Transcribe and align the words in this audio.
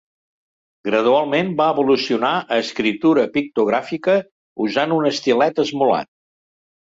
Gradualment 0.87 1.51
va 1.59 1.67
evolucionar 1.73 2.31
a 2.55 2.57
escriptura 2.61 3.27
pictogràfica 3.35 4.17
usant 4.69 4.97
un 4.97 5.07
estilet 5.13 5.63
esmolat. 5.67 6.11